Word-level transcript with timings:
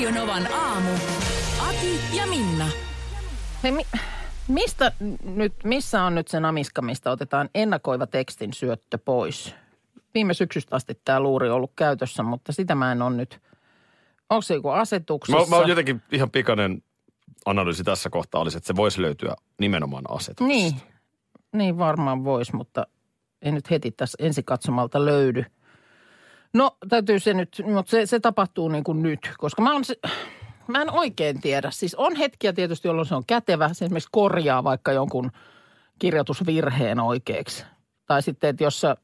Radionovan 0.00 0.52
aamu. 0.52 0.90
Ati 1.68 2.00
ja 2.16 2.26
Minna. 2.26 2.66
Hei, 3.62 3.72
mi- 3.72 3.86
mistä 4.48 4.92
nyt, 5.24 5.52
missä 5.64 6.02
on 6.02 6.14
nyt 6.14 6.28
se 6.28 6.40
namiska, 6.40 6.82
mistä 6.82 7.10
otetaan 7.10 7.48
ennakoiva 7.54 8.06
tekstin 8.06 8.52
syöttö 8.52 8.98
pois? 8.98 9.54
Viime 10.14 10.34
syksystä 10.34 10.76
asti 10.76 11.00
tämä 11.04 11.20
luuri 11.20 11.48
on 11.48 11.56
ollut 11.56 11.72
käytössä, 11.76 12.22
mutta 12.22 12.52
sitä 12.52 12.74
mä 12.74 12.92
en 12.92 13.02
ole 13.02 13.16
nyt. 13.16 13.40
Onko 14.30 14.42
se 14.42 14.54
joku 14.54 14.68
asetuksessa? 14.68 15.40
Mä, 15.40 15.46
mä 15.46 15.56
oon 15.56 15.68
jotenkin 15.68 16.02
ihan 16.12 16.30
pikainen 16.30 16.82
analyysi 17.46 17.84
tässä 17.84 18.10
kohtaa 18.10 18.40
olisi, 18.40 18.56
että 18.56 18.66
se 18.66 18.76
voisi 18.76 19.02
löytyä 19.02 19.34
nimenomaan 19.58 20.04
asetuksesta. 20.08 20.44
Niin, 20.44 20.74
niin 21.52 21.78
varmaan 21.78 22.24
voisi, 22.24 22.56
mutta 22.56 22.86
ei 23.42 23.52
nyt 23.52 23.70
heti 23.70 23.90
tässä 23.90 24.16
ensikatsomalta 24.20 25.04
löydy. 25.04 25.44
No 26.54 26.76
täytyy 26.88 27.18
se 27.18 27.34
nyt, 27.34 27.62
mutta 27.74 27.90
se, 27.90 28.06
se 28.06 28.20
tapahtuu 28.20 28.68
niin 28.68 28.84
kuin 28.84 29.02
nyt, 29.02 29.30
koska 29.38 29.62
mä, 29.62 29.74
on 29.74 29.82
mä 30.66 30.82
en 30.82 30.90
oikein 30.90 31.40
tiedä. 31.40 31.70
Siis 31.70 31.94
on 31.94 32.16
hetkiä 32.16 32.52
tietysti, 32.52 32.88
jolloin 32.88 33.08
se 33.08 33.14
on 33.14 33.26
kätevä. 33.26 33.74
Se 33.74 33.84
esimerkiksi 33.84 34.08
korjaa 34.12 34.64
vaikka 34.64 34.92
jonkun 34.92 35.30
kirjoitusvirheen 35.98 37.00
oikeaksi. 37.00 37.64
Tai 38.06 38.22
sitten, 38.22 38.50
että 38.50 38.64
jos 38.64 38.80
sä 38.80 38.96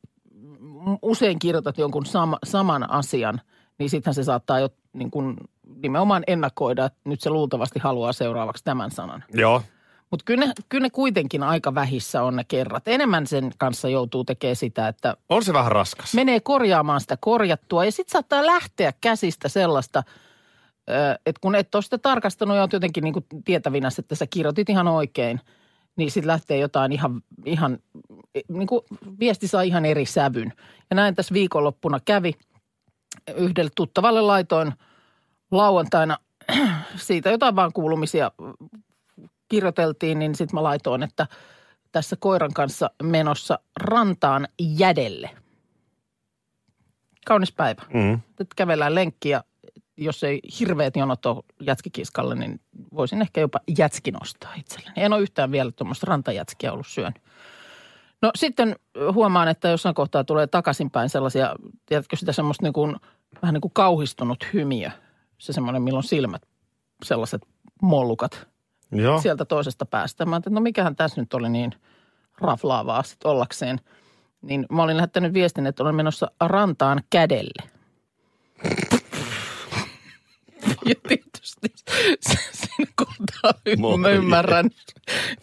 usein 1.02 1.38
kirjoitat 1.38 1.78
jonkun 1.78 2.06
sama, 2.06 2.38
saman 2.44 2.90
asian, 2.90 3.40
niin 3.78 3.90
sittenhän 3.90 4.14
se 4.14 4.24
saattaa 4.24 4.60
jo 4.60 4.68
niin 4.92 5.10
kuin 5.10 5.36
nimenomaan 5.76 6.24
ennakoida, 6.26 6.84
että 6.84 6.98
nyt 7.04 7.20
se 7.20 7.30
luultavasti 7.30 7.78
haluaa 7.78 8.12
seuraavaksi 8.12 8.64
tämän 8.64 8.90
sanan. 8.90 9.24
Joo. 9.32 9.62
Mutta 10.10 10.24
kyllä 10.24 10.46
ne, 10.46 10.52
kyllä 10.68 10.82
ne 10.82 10.90
kuitenkin 10.90 11.42
aika 11.42 11.74
vähissä 11.74 12.22
on 12.22 12.36
ne 12.36 12.44
kerrat. 12.44 12.88
Enemmän 12.88 13.26
sen 13.26 13.50
kanssa 13.58 13.88
joutuu 13.88 14.24
tekemään 14.24 14.56
sitä, 14.56 14.88
että 14.88 15.16
On 15.28 15.44
se 15.44 15.52
vähän 15.52 15.72
raskas. 15.72 16.14
menee 16.14 16.40
korjaamaan 16.40 17.00
sitä 17.00 17.16
korjattua. 17.20 17.84
Ja 17.84 17.92
sitten 17.92 18.12
saattaa 18.12 18.46
lähteä 18.46 18.92
käsistä 19.00 19.48
sellaista, 19.48 20.02
että 21.26 21.40
kun 21.40 21.54
et 21.54 21.74
ole 21.74 21.82
sitä 21.82 21.98
tarkastanut 21.98 22.56
ja 22.56 22.62
oot 22.62 22.72
jotenkin 22.72 23.04
niin 23.04 23.12
kuin 23.14 23.26
tietävinä, 23.44 23.88
että 23.98 24.14
sä 24.14 24.26
kirjoitit 24.26 24.70
ihan 24.70 24.88
oikein, 24.88 25.40
niin 25.96 26.10
sitten 26.10 26.28
lähtee 26.28 26.58
jotain 26.58 26.92
ihan, 26.92 27.22
ihan 27.44 27.78
niin 28.48 28.66
kuin 28.66 28.80
viesti 29.20 29.48
saa 29.48 29.62
ihan 29.62 29.84
eri 29.84 30.06
sävyn. 30.06 30.52
Ja 30.90 30.96
näin 30.96 31.14
tässä 31.14 31.34
viikonloppuna 31.34 32.00
kävi. 32.04 32.32
Yhdelle 33.36 33.70
tuttavalle 33.76 34.20
laitoin 34.20 34.72
lauantaina 35.50 36.18
siitä 36.96 37.30
jotain 37.30 37.56
vaan 37.56 37.72
kuulumisia 37.72 38.30
kirjoiteltiin, 39.48 40.18
niin 40.18 40.34
sitten 40.34 40.54
mä 40.54 40.62
laitoin, 40.62 41.02
että 41.02 41.26
tässä 41.92 42.16
koiran 42.16 42.52
kanssa 42.54 42.90
menossa 43.02 43.58
rantaan 43.80 44.48
jädelle. 44.60 45.30
Kaunis 47.26 47.52
päivä. 47.52 47.82
Mm. 47.94 48.20
Nyt 48.38 48.54
kävellään 48.56 48.94
lenkki 48.94 49.28
ja 49.28 49.44
jos 49.96 50.24
ei 50.24 50.40
hirveät 50.60 50.96
jonot 50.96 51.26
ole 51.26 51.42
jätskikiskalle, 51.60 52.34
niin 52.34 52.60
voisin 52.94 53.22
ehkä 53.22 53.40
jopa 53.40 53.60
jätskin 53.78 54.22
ostaa 54.22 54.54
itselleni. 54.54 54.94
En 54.96 55.12
ole 55.12 55.22
yhtään 55.22 55.52
vielä 55.52 55.72
tuommoista 55.72 56.06
rantajätskiä 56.06 56.72
ollut 56.72 56.86
syönyt. 56.86 57.22
No 58.22 58.30
sitten 58.34 58.76
huomaan, 59.12 59.48
että 59.48 59.68
jossain 59.68 59.94
kohtaa 59.94 60.24
tulee 60.24 60.46
takaisinpäin 60.46 61.08
sellaisia, 61.08 61.56
tiedätkö 61.86 62.16
sitä 62.16 62.32
semmoista 62.32 62.62
niin 62.62 62.72
kuin, 62.72 62.96
vähän 63.42 63.54
niin 63.54 63.60
kuin 63.60 63.72
kauhistunut 63.74 64.46
hymiö. 64.52 64.90
Se 65.38 65.52
semmoinen, 65.52 65.82
milloin 65.82 66.04
silmät, 66.04 66.42
sellaiset 67.04 67.42
mollukat 67.82 68.48
Joo. 68.92 69.20
sieltä 69.20 69.44
toisesta 69.44 69.86
päästä. 69.86 70.24
Mä 70.24 70.36
ajattelin, 70.36 70.52
että 70.52 70.60
no 70.60 70.62
mikähän 70.62 70.96
tässä 70.96 71.20
nyt 71.20 71.34
oli 71.34 71.48
niin 71.48 71.72
raflaavaa 72.38 73.02
sitten 73.02 73.30
ollakseen. 73.30 73.80
Niin 74.42 74.66
mä 74.72 74.82
olin 74.82 74.96
lähettänyt 74.96 75.32
viestin, 75.32 75.66
että 75.66 75.82
olen 75.82 75.94
menossa 75.94 76.30
rantaan 76.40 77.02
kädelle. 77.10 77.62
Ja 80.86 80.94
tietysti 81.08 81.68
siinä 82.52 82.92
kohtaa 82.96 83.52
mä 83.98 84.08
ymmärrän, 84.08 84.70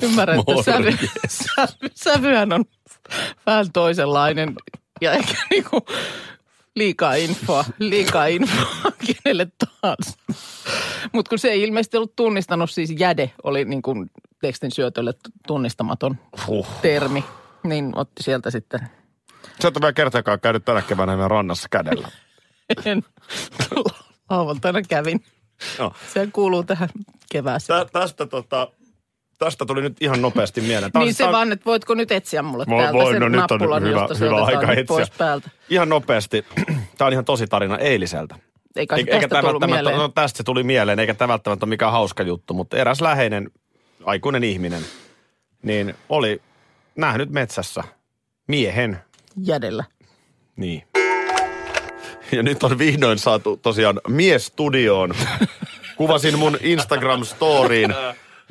ymmärrän 0.01 0.39
että 0.39 0.63
sävy, 0.63 0.97
sävy, 1.27 1.89
sävyhän 1.95 2.53
on 2.53 2.65
vähän 3.45 3.71
toisenlainen 3.71 4.55
ja 5.01 5.11
ehkä 5.11 5.33
niinku 5.49 5.85
liikaa 6.75 7.13
infoa, 7.15 7.65
liikaa 7.79 8.25
infoa 8.25 8.91
kenelle 9.05 9.47
tahansa. 9.57 10.17
Mutta 11.11 11.29
kun 11.29 11.39
se 11.39 11.51
ei 11.51 11.63
ilmeisesti 11.63 11.97
ollut 11.97 12.15
tunnistanut, 12.15 12.71
siis 12.71 12.93
jäde 12.99 13.31
oli 13.43 13.65
niin 13.65 13.81
kuin 13.81 14.11
tekstin 14.41 14.71
syötölle 14.71 15.13
tunnistamaton 15.47 16.17
Huh. 16.47 16.67
termi, 16.81 17.23
niin 17.63 17.91
otti 17.95 18.23
sieltä 18.23 18.51
sitten 18.51 18.79
Sä 19.61 19.67
et 19.67 19.77
ole 19.77 19.81
vielä 19.81 19.93
kertaakaan 19.93 20.39
käynyt 20.39 20.65
tänä 20.65 20.81
keväänä 20.81 21.15
meidän 21.15 21.31
rannassa 21.31 21.67
kädellä. 21.71 22.07
en 22.85 23.03
lauantaina 24.29 24.81
kävin. 24.81 25.25
Joo. 25.79 25.93
Se 26.13 26.27
kuuluu 26.33 26.63
tähän 26.63 26.89
kevääseen. 27.31 27.79
Tä, 27.85 27.99
tästä, 27.99 28.25
tota, 28.25 28.67
tästä 29.43 29.65
tuli 29.65 29.81
nyt 29.81 29.97
ihan 30.01 30.21
nopeasti 30.21 30.61
mieleen. 30.61 30.91
Tää 30.91 31.01
niin 31.01 31.13
se 31.13 31.17
tää 31.17 31.27
on- 31.27 31.33
vaan, 31.33 31.51
että 31.51 31.65
voitko 31.65 31.93
nyt 31.95 32.11
etsiä 32.11 32.41
mulle 32.41 32.65
Voi- 32.69 32.79
täältä 32.81 32.93
voin, 32.93 33.13
sen 33.15 33.21
no 33.21 33.29
nyt 33.29 33.51
on 33.51 33.57
nappulan, 33.59 33.83
hyvä- 33.83 33.99
josta 33.99 34.13
se 34.15 34.25
hyvä 34.25 34.43
aika 34.43 34.59
nyt 34.67 34.69
etsiä. 34.69 34.85
pois 34.85 35.11
päältä. 35.11 35.49
Ihan 35.69 35.89
nopeasti. 35.89 36.45
Tämä 36.97 37.05
on 37.07 37.11
ihan 37.13 37.25
tosi 37.25 37.47
tarina 37.47 37.77
eiliseltä. 37.77 38.35
Eikä, 38.75 38.95
Eikä, 38.95 39.11
tästä 39.11 39.27
tämä 39.27 39.43
välttämättä, 39.43 39.67
mieleen. 39.75 39.97
no 39.97 40.07
tästä 40.09 40.37
se 40.37 40.43
tuli 40.43 40.63
mieleen, 40.63 40.99
eikä 40.99 41.13
tämä 41.13 41.31
välttämättä 41.31 41.65
ole 41.65 41.69
mikään 41.69 41.91
hauska 41.91 42.23
juttu, 42.23 42.53
mutta 42.53 42.77
eräs 42.77 43.01
läheinen 43.01 43.51
aikuinen 44.05 44.43
ihminen, 44.43 44.81
niin 45.63 45.95
oli 46.09 46.41
nähnyt 46.95 47.29
metsässä 47.29 47.83
miehen. 48.47 48.99
Jädellä. 49.45 49.83
Niin. 50.55 50.83
Ja 52.31 52.43
nyt 52.43 52.63
on 52.63 52.77
vihdoin 52.77 53.17
saatu 53.19 53.57
tosiaan 53.57 53.99
mies 54.07 54.45
studioon. 54.45 55.13
Kuvasin 55.97 56.39
mun 56.39 56.57
Instagram-storiin 56.61 57.93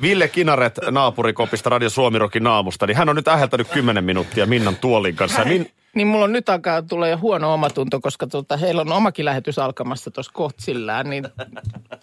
Ville 0.01 0.27
Kinaret 0.27 0.79
naapurikopista 0.91 1.69
Radio 1.69 1.89
Suomirokin 1.89 2.43
naamusta, 2.43 2.87
niin 2.87 2.97
hän 2.97 3.09
on 3.09 3.15
nyt 3.15 3.27
äheltänyt 3.27 3.67
10 3.67 4.03
minuuttia 4.03 4.45
Minnan 4.45 4.75
tuolin 4.75 5.15
kanssa. 5.15 5.45
Min, 5.45 5.71
Niin 5.95 6.07
mulla 6.07 6.25
on 6.25 6.31
nyt 6.31 6.49
alkaa 6.49 6.81
tulee 6.81 7.09
jo 7.09 7.17
huono 7.17 7.53
omatunto, 7.53 7.99
koska 7.99 8.27
tota, 8.27 8.57
heillä 8.57 8.81
on 8.81 8.91
omakin 8.91 9.25
lähetys 9.25 9.59
alkamassa 9.59 10.11
tuossa 10.11 10.31
kohtsillään. 10.35 11.09
Niin 11.09 11.27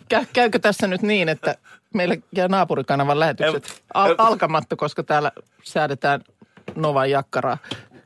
käy, 0.09 0.25
käykö 0.33 0.59
tässä 0.59 0.87
nyt 0.87 1.03
niin, 1.03 1.29
että 1.29 1.55
meillä 1.95 2.17
jää 2.37 2.49
naapurikanavan 2.49 3.21
lähetykset 3.21 3.83
al- 3.95 4.15
alkamatta, 4.19 4.77
koska 4.77 5.03
täällä 5.03 5.33
säädetään 5.63 6.21
Novan 6.75 7.11
jakkaraa. 7.11 7.59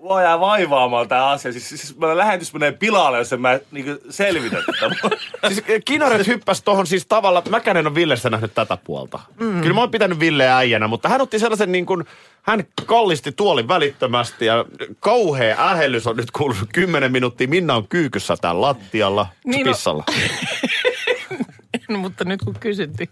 Mua 0.05 0.23
jää 0.23 0.41
vaivaamaan 0.41 1.09
tää 1.09 1.31
asia. 1.31 1.53
Siis, 1.53 1.69
siis 1.69 1.97
mä 1.97 2.17
lähetys 2.17 2.53
menee 2.53 2.73
pilalle, 2.73 3.19
jos 3.19 3.33
en 3.33 3.41
mä 3.41 3.59
niinku 3.71 3.91
selvitä 4.11 4.57
tätä. 4.57 5.17
siis 5.49 5.63
Kinaret 5.85 6.27
hyppäsi 6.27 6.65
tohon 6.65 6.87
siis 6.87 7.07
tavalla, 7.07 7.43
mäkään 7.49 7.77
en 7.77 7.87
ole 7.87 7.95
Villestä 7.95 8.31
nähnyt 8.31 8.55
tätä 8.55 8.79
puolta. 8.85 9.21
Mm. 9.41 9.61
Kyllä 9.61 9.75
mä 9.75 9.81
oon 9.81 9.91
pitänyt 9.91 10.21
Villeä 10.21 10.57
äijänä, 10.57 10.89
mutta 10.89 11.09
hän 11.09 11.21
otti 11.21 11.39
sellaisen 11.39 11.73
niin 11.73 11.87
kuin, 11.87 12.05
hän 12.43 12.65
kallisti 12.87 13.33
tuolin 13.33 13.69
välittömästi 13.69 14.47
ja 14.47 14.65
kauhea 15.01 15.71
ähellys 15.71 16.07
on 16.07 16.17
nyt 16.17 16.31
kuulunut 16.31 16.69
10 16.73 17.13
minuuttia. 17.13 17.49
Minna 17.49 17.75
on 17.75 17.89
kyykyssä 17.89 18.37
täällä 18.41 18.61
lattialla, 18.61 19.27
Niin 19.45 19.51
niin 19.51 19.67
no- 19.67 19.73
pissalla. 19.73 20.05
No, 21.89 21.99
mutta 21.99 22.25
nyt 22.25 22.41
kun 22.45 22.55
kysyttiin, 22.61 23.09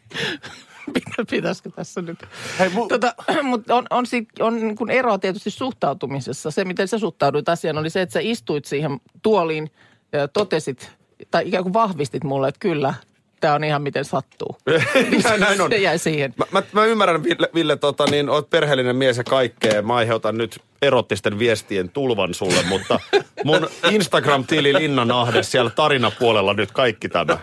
pitäisikö 1.31 1.71
tässä 1.71 2.03
nyt. 2.03 2.19
Hei, 2.59 2.69
mu- 2.69 2.89
tota, 2.89 3.15
mutta 3.43 3.75
on, 3.75 3.87
on, 3.91 4.07
sit, 4.07 4.29
on 4.41 4.57
niin 4.57 4.77
kuin 4.77 4.91
eroa 4.91 5.19
tietysti 5.19 5.51
suhtautumisessa. 5.51 6.51
Se, 6.51 6.65
miten 6.65 6.89
sä 6.89 6.99
suhtauduit 6.99 7.49
asiaan, 7.49 7.79
oli 7.79 7.91
se, 7.91 8.03
että 8.03 8.13
sä 8.13 8.21
istuit 8.23 8.65
siihen 8.65 9.01
tuoliin 9.23 9.71
ja 10.13 10.29
totesit, 10.29 10.93
tai 11.31 11.49
ikään 11.49 11.63
kuin 11.63 11.73
vahvistit 11.73 12.25
mulle, 12.25 12.49
että 12.49 12.59
kyllä, 12.59 12.95
tämä 13.43 13.55
on 13.55 13.65
ihan 13.65 13.83
miten 13.83 14.05
sattuu. 14.05 14.57
näin, 15.25 15.41
näin 15.41 15.61
on. 15.61 15.71
Se 15.71 15.77
jäi 15.77 15.99
siihen. 15.99 16.35
Mä, 16.37 16.45
mä, 16.51 16.63
mä 16.73 16.85
ymmärrän, 16.85 17.23
Ville, 17.23 17.49
Ville 17.55 17.77
tota, 17.77 18.07
niin 18.07 18.29
oot 18.29 18.51
perheellinen 18.51 18.97
mies 18.97 19.17
ja 19.17 19.25
kaikkea. 19.25 19.83
Mä 19.83 19.95
aiheutan 19.95 20.39
nyt 20.39 20.61
erottisten 20.83 21.39
viestien 21.39 21.89
tulvan 21.91 22.35
sulle, 22.35 22.63
mutta 22.69 23.01
mun 23.45 23.69
Instagram-tili 23.91 24.75
Linnanahde 24.75 25.43
siellä 25.43 25.71
tarinapuolella 25.71 26.55
nyt 26.55 26.73
kaikki 26.73 27.09
tämä, 27.09 27.39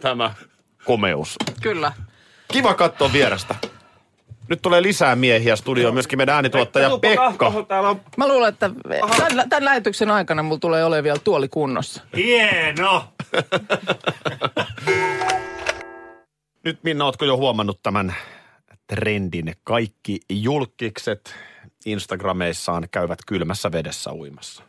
tämä 0.00 0.34
komeus. 0.84 1.36
Kyllä. 1.62 1.92
Kiva 2.52 2.74
katsoa 2.74 3.12
vierestä. 3.12 3.54
Nyt 4.48 4.62
tulee 4.62 4.82
lisää 4.82 5.16
miehiä 5.16 5.56
studioon, 5.56 5.94
myöskin 5.94 6.18
meidän 6.18 6.34
äänituottaja 6.34 6.90
Pekka. 6.98 7.52
Mä 8.16 8.28
luulen, 8.28 8.48
että 8.48 8.70
tämän, 9.16 9.48
tämän 9.48 9.64
lähetyksen 9.64 10.10
aikana 10.10 10.42
mulla 10.42 10.58
tulee 10.58 10.84
olemaan 10.84 11.04
vielä 11.04 11.18
tuoli 11.24 11.48
kunnossa. 11.48 12.02
hieno. 12.16 13.04
Nyt 16.64 16.78
Minna, 16.82 17.04
ootko 17.04 17.24
jo 17.24 17.36
huomannut 17.36 17.82
tämän 17.82 18.14
trendin? 18.86 19.52
Kaikki 19.64 20.20
julkikset 20.30 21.34
Instagrameissaan 21.86 22.88
käyvät 22.90 23.18
kylmässä 23.26 23.72
vedessä 23.72 24.12
uimassa. 24.12 24.62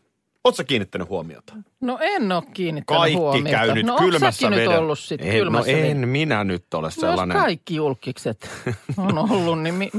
Oletko 0.43 0.63
kiinnittänyt 0.67 1.09
huomiota? 1.09 1.53
No 1.81 1.97
en 2.01 2.31
ole 2.31 2.43
kiinnittänyt 2.53 2.99
Kaikki 2.99 3.17
huomiota. 3.17 3.49
käy 3.49 3.73
nyt 3.73 3.85
no, 3.85 3.97
kylmässä 3.97 4.49
nyt 4.49 4.59
vedessä. 4.59 4.79
ollut 4.79 4.99
sit 4.99 5.21
en, 5.21 5.31
kylmässä 5.31 5.71
no 5.71 5.77
en 5.77 6.07
minä 6.07 6.43
nyt 6.43 6.73
ole 6.73 6.81
No 6.81 6.87
jos 6.87 6.95
sellainen. 6.95 7.37
kaikki 7.37 7.75
julkikset 7.75 8.49
on 8.97 9.17
ollut, 9.31 9.61
niin 9.61 9.75
mi- 9.75 9.91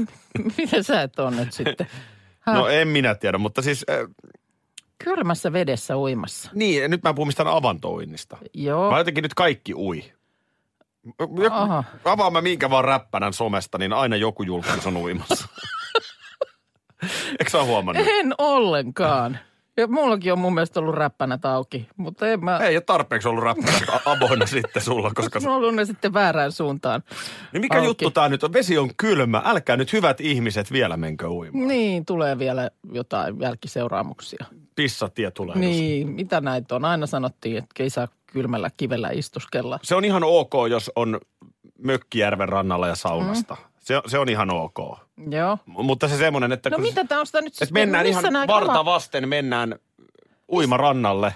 miten 0.57 0.83
sä 0.83 1.01
et 1.01 1.19
ole 1.19 1.31
nyt 1.31 1.53
sitten? 1.53 1.87
Häh? 2.39 2.55
No 2.55 2.67
en 2.67 2.87
minä 2.87 3.15
tiedä, 3.15 3.37
mutta 3.37 3.61
siis 3.61 3.85
äh, 3.89 3.97
Kylmässä 5.03 5.53
vedessä 5.53 5.97
uimassa. 5.97 6.51
niin, 6.53 6.91
nyt 6.91 7.03
mä 7.03 7.13
puhun 7.13 7.27
mistään 7.27 7.47
avantouinnista. 7.49 8.37
Joo. 8.53 8.91
Mä 8.91 8.97
jotenkin 8.97 9.21
nyt 9.21 9.33
kaikki 9.33 9.73
ui. 9.75 10.03
Aha. 11.51 11.83
avaan 12.05 12.33
mä 12.33 12.41
minkä 12.41 12.69
vaan 12.69 12.85
räppänän 12.85 13.33
somesta, 13.33 13.77
niin 13.77 13.93
aina 13.93 14.15
joku 14.15 14.43
julkis 14.43 14.87
on 14.87 14.97
uimassa. 14.97 15.47
Eikö 17.39 17.49
sä 17.49 17.63
huomannut? 17.63 18.07
En 18.09 18.33
ollenkaan. 18.37 19.39
Ja 19.81 19.87
mullakin 19.87 20.33
on 20.33 20.39
mun 20.39 20.53
mielestä 20.53 20.79
ollut 20.79 20.95
räppänät 20.95 21.45
auki, 21.45 21.87
mutta 21.97 22.27
en 22.27 22.45
mä... 22.45 22.57
Ei 22.57 22.75
ole 22.75 22.81
tarpeeksi 22.81 23.27
ollut 23.27 23.43
räppänät 23.43 23.83
avoinna 24.05 24.45
sitten 24.57 24.81
sulla, 24.81 25.11
koska... 25.15 25.39
Mulla 25.39 25.55
on 25.55 25.57
ollut 25.57 25.75
ne 25.75 25.85
sitten 25.85 26.13
väärään 26.13 26.51
suuntaan. 26.51 27.03
Niin 27.53 27.61
mikä 27.61 27.77
auki. 27.77 27.87
juttu 27.87 28.11
tää 28.11 28.29
nyt 28.29 28.43
on? 28.43 28.53
Vesi 28.53 28.77
on 28.77 28.89
kylmä. 28.97 29.41
Älkää 29.45 29.77
nyt 29.77 29.93
hyvät 29.93 30.21
ihmiset 30.21 30.71
vielä 30.71 30.97
menkö 30.97 31.27
uimaan. 31.27 31.67
Niin, 31.67 32.05
tulee 32.05 32.39
vielä 32.39 32.69
jotain 32.91 33.39
jälkiseuraamuksia. 33.39 34.45
Pissatie 34.75 35.31
tulee. 35.31 35.55
Niin, 35.55 36.09
mitä 36.09 36.41
näitä 36.41 36.75
on? 36.75 36.85
Aina 36.85 37.07
sanottiin, 37.07 37.57
että 37.57 37.83
ei 37.83 37.89
saa 37.89 38.07
kylmällä 38.27 38.69
kivellä 38.77 39.09
istuskella. 39.09 39.79
Se 39.83 39.95
on 39.95 40.05
ihan 40.05 40.23
ok, 40.23 40.53
jos 40.69 40.91
on 40.95 41.19
mökkijärven 41.83 42.49
rannalla 42.49 42.87
ja 42.87 42.95
saunasta. 42.95 43.53
Mm. 43.53 43.71
Se, 43.79 44.01
se 44.07 44.19
on 44.19 44.29
ihan 44.29 44.49
ok. 44.49 44.99
Joo. 45.29 45.57
M- 45.65 45.85
Mutta 45.85 46.07
se 46.07 46.17
semmoinen, 46.17 46.51
että 46.51 46.69
No 46.69 46.75
kun 46.77 46.85
mitä 46.85 47.03
tää 47.03 47.19
on 47.19 47.25
sitä 47.25 47.41
nyt 47.41 47.53
siis? 47.53 47.61
että 47.61 47.73
mennään 47.73 48.05
ihan 48.05 48.23
varta 48.47 48.85
vasten, 48.85 49.29
mennään 49.29 49.75
uimarannalle. 50.51 51.35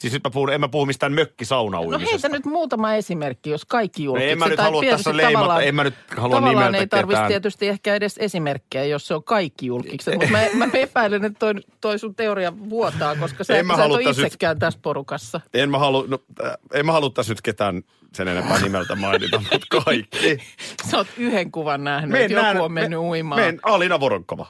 Siis 0.00 0.12
nyt 0.12 0.24
mä 0.24 0.30
puhun, 0.30 0.52
en 0.52 0.60
mä 0.60 0.68
puhu 0.68 0.86
mistään 0.86 1.12
No 1.12 1.16
mökkisaunauimisesta. 1.16 2.10
heitä 2.12 2.28
nyt 2.28 2.44
muutama 2.44 2.94
esimerkki, 2.94 3.50
jos 3.50 3.64
kaikki 3.64 4.02
No 4.02 4.04
julkikset. 4.04 4.32
en 4.32 4.38
mä 4.38 4.46
nyt 4.46 4.56
tai 4.56 4.64
halua 4.64 4.82
tässä 4.90 5.16
leimata, 5.16 5.60
en 5.62 5.74
mä 5.74 5.84
nyt 5.84 5.94
halua 6.16 6.36
Tavallaan 6.36 6.54
nimeltä 6.66 6.78
ei 6.78 6.86
tarvitsisi 6.86 7.16
ketään. 7.16 7.28
tietysti 7.28 7.68
ehkä 7.68 7.94
edes 7.94 8.14
esimerkkejä, 8.18 8.84
jos 8.84 9.06
se 9.06 9.14
on 9.14 9.24
kaikki 9.24 9.66
julkikset. 9.66 10.14
Mutta 10.14 10.30
mä, 10.30 10.42
mä 10.54 10.66
epäilen, 10.72 11.24
että 11.24 11.38
toi, 11.38 11.54
toi 11.80 11.98
sun 11.98 12.14
teoria 12.14 12.58
vuotaa, 12.68 13.16
koska 13.16 13.44
sä, 13.44 13.56
En 13.58 13.66
mä 13.66 13.76
sä 13.76 13.84
et 13.84 13.90
ole 13.90 14.04
tässä 14.04 14.22
nyt- 14.22 14.26
itsekään 14.26 14.58
tässä 14.58 14.78
porukassa. 14.82 15.40
En 15.54 15.70
mä 15.70 15.78
halua, 15.78 16.04
no, 16.08 16.18
äh, 16.46 16.52
en 16.74 16.86
mä 16.86 16.92
halua 16.92 17.10
tässä 17.10 17.32
nyt 17.32 17.42
ketään 17.42 17.82
sen 18.14 18.28
enempää 18.28 18.60
nimeltä 18.60 18.94
mainita, 18.94 19.42
mutta 19.52 19.80
kaikki. 19.84 20.38
Sä 20.90 20.96
oot 20.96 21.06
yhden 21.18 21.52
kuvan 21.52 21.84
nähnyt, 21.84 22.20
että 22.20 22.32
joku 22.48 22.62
on 22.64 22.72
mennyt 22.72 22.98
uimaan. 22.98 23.40
Men, 23.40 23.60
Alina 23.62 24.00
Voronkova. 24.00 24.46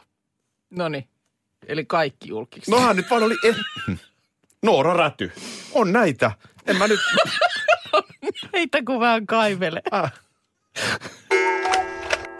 No 0.70 0.88
niin, 0.88 1.08
eli 1.66 1.84
kaikki 1.84 2.28
julkikset. 2.28 2.68
Nohan 2.74 2.96
nyt 2.96 3.10
vaan 3.10 3.22
oli... 3.22 3.34
Eh. 3.44 3.56
Noora 4.62 4.94
Räty. 4.94 5.32
On 5.72 5.92
näitä. 5.92 6.32
En 6.66 6.76
mä 6.76 6.88
nyt... 6.88 7.00
Heitä 8.52 8.82
kun 8.86 9.00
vähän 9.00 9.26
kaivele. 9.26 9.82
Äh. 9.94 10.12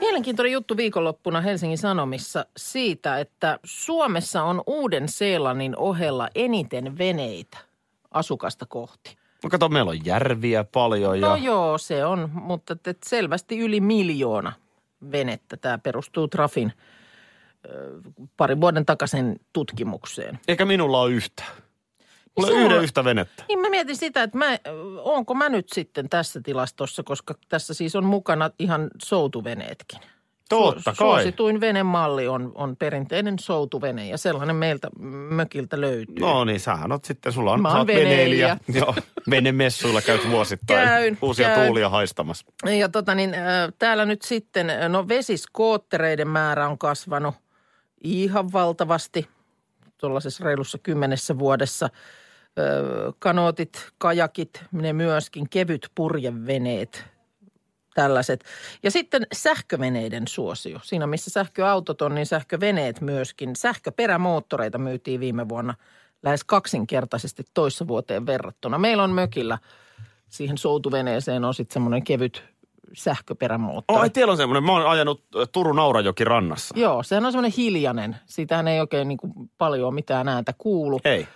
Mielenkiintoinen 0.01 0.53
juttu 0.53 0.77
viikonloppuna 0.77 1.41
Helsingin 1.41 1.79
Sanomissa 1.79 2.47
siitä, 2.57 3.19
että 3.19 3.59
Suomessa 3.65 4.43
on 4.43 4.63
Uuden-Seelannin 4.67 5.77
ohella 5.77 6.29
eniten 6.35 6.99
veneitä 6.99 7.59
asukasta 8.11 8.67
kohti. 8.67 9.17
No 9.45 9.51
kato, 9.51 9.69
meillä 9.69 9.91
on 9.91 10.05
järviä 10.05 10.65
paljon 10.65 11.21
ja... 11.21 11.29
No 11.29 11.37
joo, 11.37 11.79
se 11.79 12.05
on, 12.05 12.31
mutta 12.33 12.77
et- 12.87 13.03
selvästi 13.07 13.59
yli 13.59 13.81
miljoona 13.81 14.53
venettä. 15.13 15.57
Tämä 15.57 15.79
perustuu 15.79 16.29
Trafin 16.29 16.73
parin 18.37 18.61
vuoden 18.61 18.87
takaisin 18.87 19.41
tutkimukseen. 19.53 20.39
Eikä 20.49 20.65
minulla 20.65 21.01
ole 21.01 21.13
yhtä. 21.13 21.45
Mulla 22.37 22.53
on 22.53 22.63
yhden 22.63 22.83
yhtä 22.83 23.05
venettä. 23.05 23.45
Niin 23.49 23.59
mä 23.59 23.71
mietin 23.71 23.97
sitä, 23.97 24.23
että 24.23 24.39
mä, 24.39 24.59
onko 24.99 25.35
mä 25.35 25.49
nyt 25.49 25.69
sitten 25.73 26.09
tässä 26.09 26.41
tilastossa, 26.41 27.03
koska 27.03 27.35
tässä 27.49 27.75
siis 27.75 27.97
on 27.97 28.05
mukana 28.05 28.51
ihan 28.59 28.91
soutuveneetkin. 29.03 30.01
Totta 30.49 30.83
kai. 30.85 30.95
Suosituin 30.95 31.61
venemalli 31.61 32.29
on, 32.29 32.53
on 32.55 32.77
perinteinen 32.77 33.39
soutuvene 33.39 34.09
ja 34.09 34.19
sellainen 34.19 34.57
meiltä 34.57 34.89
mökiltä 35.31 35.81
löytyy. 35.81 36.17
No 36.21 36.45
niin, 36.45 36.61
sähän 36.61 36.93
oot 36.93 37.05
sitten, 37.05 37.33
sulla 37.33 37.53
on, 37.53 37.63
Mä 37.63 37.79
oon 37.79 37.87
veneilijä. 37.87 38.57
Joo, 38.75 38.95
venemessuilla 39.31 40.03
käyt 40.03 40.31
vuosittain 40.31 40.89
Käyn, 40.89 41.19
uusia 41.23 41.49
käyn. 41.49 41.67
tuulia 41.67 41.89
haistamassa. 41.89 42.47
Ja 42.79 42.89
tota 42.89 43.15
niin, 43.15 43.35
äh, 43.35 43.43
täällä 43.79 44.05
nyt 44.05 44.23
sitten, 44.23 44.71
äh, 44.71 44.89
no 44.89 45.09
vesiskoottereiden 45.09 46.29
määrä 46.29 46.69
on 46.69 46.79
kasvanut 46.79 47.35
ihan 48.05 48.53
valtavasti 48.53 49.29
tuollaisessa 49.99 50.45
reilussa 50.45 50.79
kymmenessä 50.79 51.39
vuodessa. 51.39 51.89
Kanootit, 53.19 53.89
kajakit, 53.99 54.65
ne 54.73 54.93
myöskin, 54.93 55.51
kevyt 55.51 55.91
purjeveneet, 55.95 57.05
tällaiset. 57.95 58.45
Ja 58.83 58.91
sitten 58.91 59.27
sähköveneiden 59.33 60.29
suosio. 60.29 60.79
Siinä 60.83 61.07
missä 61.07 61.31
sähköautot 61.31 62.03
on, 62.03 62.15
niin 62.15 62.27
sähköveneet 62.27 63.01
myöskin. 63.01 63.57
Sähköperämoottoreita 63.57 64.79
myytiin 64.79 65.21
viime 65.21 65.49
vuonna 65.49 65.75
lähes 66.23 66.45
kaksinkertaisesti 66.45 67.45
toissa 67.55 67.89
vuoteen 67.89 68.27
verrattuna. 68.27 68.79
Meillä 68.79 69.03
on 69.03 69.11
mökillä 69.11 69.59
siihen 70.29 70.59
soutuveneeseen 70.59 71.45
on 71.45 71.55
sitten 71.55 71.75
semmoinen 71.75 72.05
kevyt 72.05 72.45
sähköperämoottori. 72.95 74.01
Ai 74.01 74.11
teillä 74.11 74.31
on 74.31 74.37
semmoinen, 74.37 74.65
mä 74.65 74.73
oon 74.73 74.87
ajanut 74.87 75.25
Turun 75.53 75.79
Aurajoki 75.79 76.25
rannassa. 76.25 76.75
Joo, 76.79 77.03
sehän 77.03 77.25
on 77.25 77.33
semmoinen 77.33 77.57
hiljainen. 77.57 78.17
Siitähän 78.27 78.69
ei 78.69 78.81
oikein 78.81 79.09
niin 79.09 79.19
kuin 79.19 79.33
paljon 79.59 79.95
mitään 79.95 80.29
ääntä 80.29 80.53
kuulu. 80.59 81.01
Ei. 81.05 81.29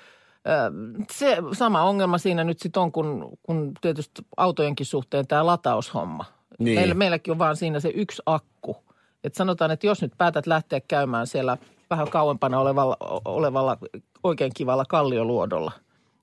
Se 1.13 1.37
sama 1.53 1.83
ongelma 1.83 2.19
siinä 2.19 2.45
nyt 2.45 2.59
sitten 2.59 2.83
on, 2.83 2.93
kun, 2.93 3.39
kun 3.43 3.73
tietysti 3.81 4.23
autojenkin 4.37 4.87
suhteen 4.87 5.27
tämä 5.27 5.47
lataushomma. 5.47 6.25
Niin. 6.59 6.79
Meillä, 6.79 6.95
meilläkin 6.95 7.33
on 7.33 7.39
vaan 7.39 7.57
siinä 7.57 7.81
se 7.81 7.89
yksi 7.95 8.23
akku. 8.27 8.77
Et 9.25 9.35
sanotaan, 9.35 9.71
että 9.71 9.87
jos 9.87 10.03
nyt 10.03 10.13
päätät 10.19 10.47
lähteä 10.47 10.81
käymään 10.81 11.27
siellä 11.27 11.57
vähän 11.91 12.11
kauempana 12.11 12.61
olevalla, 12.61 12.97
olevalla 13.25 13.77
oikein 14.23 14.53
kivalla 14.57 14.85
kallioluodolla, 14.85 15.73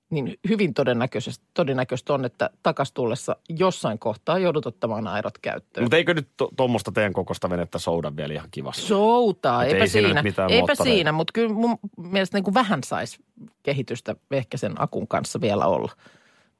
niin 0.10 0.40
hyvin 0.50 0.74
todennäköisesti, 0.74 1.46
todennäköistä 1.54 2.14
on, 2.14 2.26
että 2.26 2.50
takas 2.64 2.92
tullessa 2.92 3.36
jossain 3.50 4.00
kohtaa 4.00 4.40
joudut 4.40 4.66
ottamaan 4.66 5.08
airot 5.08 5.38
käyttöön. 5.38 5.84
Mutta 5.84 5.98
eikö 5.98 6.14
nyt 6.14 6.28
to- 6.38 6.50
tuommoista 6.58 6.92
teidän 6.92 7.14
kokosta 7.14 7.50
venettä 7.50 7.80
souda 7.80 8.16
vielä 8.16 8.34
ihan 8.34 8.48
kivasti? 8.52 8.82
Soutaa, 8.82 9.60
Mut 9.64 9.68
eipä 9.68 9.84
ei 9.84 9.88
siinä 9.88 10.08
siinä. 10.08 10.22
Eipä 10.22 10.42
moottoreita. 10.42 10.84
siinä, 10.84 11.12
mutta 11.12 11.32
kyllä 11.34 11.54
mun 11.54 11.78
mielestä 11.98 12.38
niin 12.38 12.44
kuin 12.44 12.54
vähän 12.54 12.84
saisi 12.84 13.18
kehitystä 13.64 14.16
ehkä 14.32 14.58
sen 14.58 14.82
akun 14.82 15.08
kanssa 15.08 15.42
vielä 15.42 15.66
olla. 15.66 15.92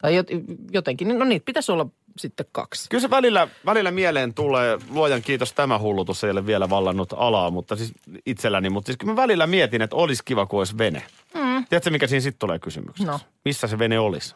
Tai 0.02 0.22
jot- 0.22 0.56
jotenkin, 0.72 1.20
no 1.20 1.26
niitä 1.26 1.46
pitäisi 1.46 1.72
olla 1.72 1.88
sitten 2.18 2.46
kaksi. 2.52 2.90
Kyllä 2.90 3.02
se 3.02 3.10
välillä, 3.10 3.48
välillä 3.66 3.92
mieleen 3.92 4.34
tulee, 4.34 4.78
luojan 4.90 5.22
kiitos 5.22 5.54
tämä 5.54 5.80
hullutus 5.80 6.24
ei 6.24 6.32
ole 6.32 6.46
vielä 6.46 6.70
vallannut 6.70 7.14
alaa, 7.18 7.52
mutta 7.52 7.76
siis 7.76 7.94
itselläni, 8.26 8.70
mutta 8.70 8.86
siis 8.86 8.98
kyllä 8.98 9.14
mä 9.14 9.22
välillä 9.22 9.48
mietin, 9.48 9.82
että 9.82 9.96
olisi 9.96 10.24
kiva, 10.26 10.46
kun 10.46 10.60
olisi 10.60 10.78
vene. 10.78 11.04
Mm. 11.34 11.47
Tiedätkö, 11.70 11.90
mikä 11.90 12.08
siinä 12.08 12.22
sitten 12.22 12.40
tulee 12.40 12.60
kysymyksessä? 12.60 13.12
No. 13.12 13.20
Missä 13.46 13.68
se 13.68 13.80
vene 13.80 14.00
olisi? 14.00 14.36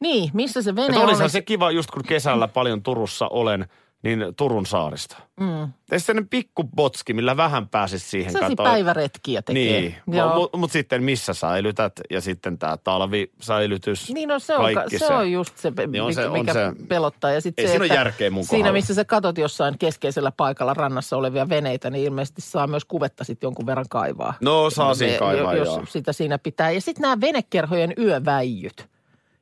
Niin, 0.00 0.30
missä 0.32 0.62
se 0.62 0.76
vene 0.76 0.86
Että 0.86 1.00
olisihan 1.00 1.22
olisi? 1.24 1.32
se 1.32 1.42
kiva, 1.42 1.70
just 1.70 1.90
kun 1.90 2.02
kesällä 2.04 2.48
paljon 2.48 2.82
Turussa 2.82 3.28
olen, 3.28 3.66
niin 4.02 4.24
Turun 4.36 4.66
saarista. 4.66 5.16
Mm. 5.40 5.60
Ja 5.90 6.00
sellainen 6.00 6.28
pikku 6.28 6.64
botski, 6.64 7.12
millä 7.14 7.36
vähän 7.36 7.68
pääsisi 7.68 8.08
siihen 8.08 8.32
Sellaisia 8.32 8.56
päiväretkiä 8.56 9.42
tekee. 9.42 9.80
Niin, 9.80 9.94
mutta 10.06 10.56
mut 10.58 10.72
sitten 10.72 11.02
missä 11.02 11.34
säilytät 11.34 11.92
ja 12.10 12.20
sitten 12.20 12.58
tämä 12.58 12.76
talvisäilytys. 12.76 14.10
Niin 14.10 14.28
no 14.28 14.38
se 14.38 14.56
on, 14.56 14.74
kaikki 14.74 14.98
se, 14.98 15.06
on 15.06 15.32
just 15.32 15.58
se, 15.58 15.72
Niin 15.86 16.02
on 16.02 16.08
mikä, 16.08 16.22
se- 16.22 16.26
on 16.28 16.32
mikä 16.32 16.52
se- 16.52 16.72
pelottaa. 16.88 17.30
Ja 17.30 17.40
sit 17.40 17.58
Ei 17.58 17.66
se, 17.66 17.70
siinä 17.70 17.84
ole 17.84 17.94
järkeä 17.94 18.30
mun 18.30 18.44
Siinä, 18.44 18.72
missä 18.72 18.94
sä 18.94 19.04
katot 19.04 19.38
jossain 19.38 19.78
keskeisellä 19.78 20.32
paikalla 20.36 20.74
rannassa 20.74 21.16
olevia 21.16 21.48
veneitä, 21.48 21.90
niin 21.90 22.04
ilmeisesti 22.04 22.40
saa 22.40 22.66
myös 22.66 22.84
kuvetta 22.84 23.24
sitten 23.24 23.46
jonkun 23.46 23.66
verran 23.66 23.86
kaivaa. 23.90 24.34
No 24.40 24.70
saa 24.70 24.94
siinä 24.94 25.12
Se- 25.12 25.18
kaivaa, 25.18 25.54
jos 25.54 25.68
joo. 25.68 25.86
sitä 25.88 26.12
siinä 26.12 26.38
pitää. 26.38 26.70
Ja 26.70 26.80
sitten 26.80 27.02
nämä 27.02 27.20
venekerhojen 27.20 27.92
yöväijyt. 27.98 28.86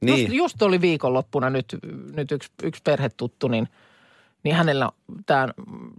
Niin. 0.01 0.21
Just, 0.21 0.35
just 0.35 0.63
oli 0.63 0.81
viikonloppuna 0.81 1.51
nyt, 1.51 1.77
nyt 2.17 2.33
yksi, 2.33 2.51
yksi 2.63 2.83
perhetuttu, 2.85 3.49
niin, 3.49 3.69
niin 4.47 4.57
hänellä 4.57 4.91
tämä 5.26 5.49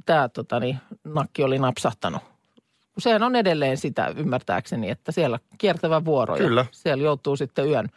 tää, 0.05 0.29
tota, 0.29 0.59
niin, 0.59 0.77
nakki 1.03 1.43
oli 1.43 1.59
napsahtanut. 1.59 2.21
Sehän 2.97 3.23
on 3.23 3.35
edelleen 3.35 3.77
sitä 3.77 4.13
ymmärtääkseni, 4.17 4.89
että 4.89 5.11
siellä 5.11 5.39
kiertävä 5.57 6.05
vuoro. 6.05 6.35
ja 6.35 6.43
Kyllä. 6.43 6.65
Siellä 6.71 7.03
joutuu 7.03 7.35
sitten 7.35 7.67
yön 7.67 7.89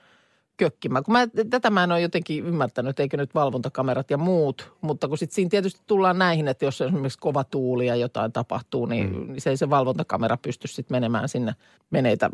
kökkimään. 0.61 1.05
Kun 1.05 1.13
mä, 1.13 1.27
tätä 1.51 1.71
mä 1.71 1.85
en 1.85 1.93
ole 1.93 2.01
jotenkin 2.01 2.45
ymmärtänyt, 2.47 3.01
eikö 3.01 3.17
nyt 3.17 3.35
valvontakamerat 3.35 4.11
ja 4.11 4.19
muut, 4.19 4.73
mutta 4.81 5.09
kun 5.09 5.19
sitten 5.19 5.35
siinä 5.35 5.49
tietysti 5.49 5.81
tullaan 5.87 6.19
näihin, 6.19 6.49
että 6.49 6.65
jos 6.65 6.81
on 6.81 6.87
esimerkiksi 6.87 7.19
kova 7.19 7.45
tuuli 7.45 7.87
ja 7.87 7.97
jotain 7.97 8.33
tapahtuu, 8.33 8.87
niin, 8.87 9.17
mm. 9.17 9.33
niin 9.33 9.41
se 9.41 9.51
ei 9.51 9.57
se 9.57 9.71
valvontakamera 9.71 10.37
pysty 10.37 10.69
sitten 10.69 10.95
menemään 10.95 11.29
sinne 11.29 11.55
meneitä 11.91 12.31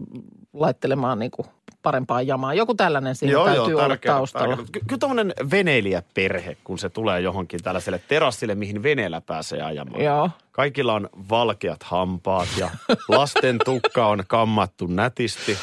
laittelemaan 0.53 1.19
niin 1.19 1.31
kuin 1.31 1.47
parempaa 1.83 2.23
jamaa. 2.23 2.55
Joku 2.55 2.75
tällainen 2.75 3.15
siinä 3.15 3.45
täytyy 3.45 3.75
olla 3.75 3.89
tärkeä- 3.89 4.13
taustalla. 4.13 4.57
tärkeä. 4.57 4.67
Ky- 4.73 4.81
Kyllä 4.87 5.01
tämmöinen 5.01 5.35
veneilijäperhe, 5.51 6.57
kun 6.65 6.79
se 6.79 6.89
tulee 6.89 7.21
johonkin 7.21 7.63
tällaiselle 7.63 8.01
terassille, 8.09 8.55
mihin 8.55 8.83
veneellä 8.83 9.21
pääsee 9.21 9.63
ajamaan. 9.63 10.03
Joo. 10.05 10.31
Kaikilla 10.53 10.95
on 10.95 11.09
valkeat 11.31 11.83
hampaat 11.83 12.49
ja 12.59 12.71
lasten 13.09 13.59
tukka 13.65 14.07
on 14.07 14.25
kammattu 14.29 14.87
nätisti 14.87 15.57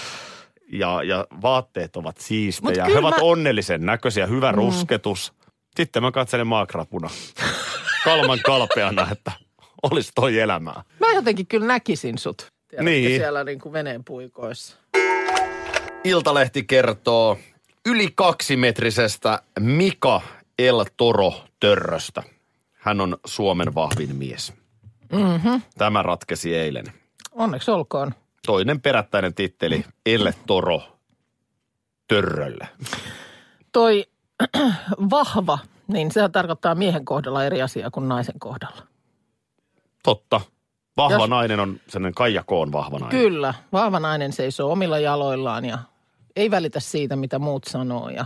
ja, 0.80 1.04
ja 1.04 1.28
vaatteet 1.42 1.96
ovat 1.96 2.18
siistejä. 2.18 2.86
He 2.86 2.98
ovat 3.00 3.16
mä- 3.16 3.22
onnellisen 3.22 3.86
näköisiä, 3.86 4.28
hyvä 4.28 4.52
mm. 4.52 4.56
rusketus. 4.56 5.34
Sitten 5.76 6.04
mä 6.04 6.12
katselen 6.12 6.48
maakrapuna 6.48 7.10
kalman 8.04 8.40
kalpeana, 8.46 9.08
että 9.12 9.32
olisi 9.84 10.12
toi 10.16 10.40
elämää. 10.40 10.84
Mä 11.00 11.08
jotenkin 11.16 11.48
kyllä 11.48 11.68
näkisin 11.68 12.18
sut. 12.18 12.38
Tiedätkö, 12.68 12.92
Niin. 12.92 13.20
siellä 13.20 13.44
niin 13.44 13.60
kuin 13.60 13.74
veneen 13.74 14.04
puikoissa. 14.04 14.78
Iltalehti 16.04 16.64
kertoo 16.64 17.38
yli 17.86 18.10
kaksimetrisestä 18.16 19.42
Mika 19.60 20.22
El 20.60 20.86
Toro 20.98 21.34
Törröstä. 21.60 22.24
Hän 22.74 23.02
on 23.02 23.18
Suomen 23.26 23.76
vahvin 23.76 24.16
mies. 24.16 24.54
Mm-hmm. 25.12 25.62
Tämä 25.78 26.04
ratkesi 26.04 26.56
eilen. 26.56 26.86
Onneksi 27.32 27.72
olkoon. 27.72 28.14
Toinen 28.46 28.82
perättäinen 28.82 29.34
titteli 29.34 29.86
El 30.06 30.32
Toro 30.48 30.82
Törrölle. 32.08 32.68
Toi 33.72 34.06
vahva, 35.12 35.60
niin 35.88 36.12
sehän 36.12 36.32
tarkoittaa 36.32 36.76
miehen 36.76 37.06
kohdalla 37.06 37.44
eri 37.44 37.62
asiaa 37.62 37.92
kuin 37.92 38.10
naisen 38.10 38.40
kohdalla. 38.40 38.82
Totta. 40.04 40.42
Vahva 40.98 41.16
Jos- 41.16 41.30
nainen 41.30 41.60
on 41.60 41.80
sellainen 41.88 42.14
Kaija 42.16 42.44
Koon 42.44 42.72
vahva 42.72 43.00
nainen. 43.00 43.20
Kyllä, 43.22 43.54
vahva 43.72 44.00
nainen 44.00 44.34
seisoo 44.34 44.72
omilla 44.72 45.00
jaloillaan 45.00 45.66
ja 45.66 45.80
ei 46.36 46.52
välitä 46.52 46.80
siitä, 46.80 47.16
mitä 47.16 47.40
muut 47.40 47.64
sanoo 47.64 48.10
ja 48.10 48.26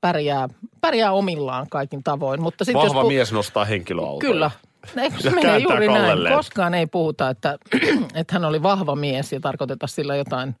pärjää, 0.00 0.48
pärjää 0.80 1.12
omillaan 1.12 1.66
kaikin 1.70 2.02
tavoin. 2.02 2.42
Mutta 2.42 2.64
sit 2.64 2.74
Vahva 2.74 2.86
jos 3.00 3.04
pu- 3.04 3.08
mies 3.08 3.32
nostaa 3.32 3.64
henkilöautoja. 3.64 4.32
Kyllä. 4.32 4.50
Eikö 4.96 5.16
Ja 5.16 5.22
se 5.22 5.30
kääntää 5.30 5.58
juuri 5.58 5.86
näin? 5.88 6.00
kallelleen. 6.00 6.34
Koskaan 6.36 6.74
ei 6.74 6.86
puhuta, 6.86 7.30
että, 7.30 7.58
että 8.14 8.32
hän 8.34 8.44
oli 8.44 8.62
vahva 8.62 8.96
mies 8.96 9.32
ja 9.32 9.40
tarkoiteta 9.40 9.86
sillä 9.86 10.16
jotain 10.16 10.54